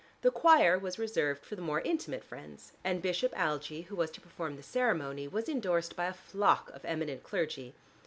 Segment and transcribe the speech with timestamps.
[0.23, 4.19] The choir was reserved for the more intimate friends, and Bishop Algie who was to
[4.19, 7.75] perform the ceremony was endorsed by a flock of eminent clergy.